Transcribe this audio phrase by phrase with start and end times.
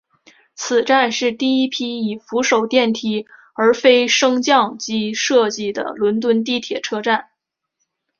[0.55, 7.29] 此站是第一批以扶手电梯而非升降机设计的伦敦地铁车站。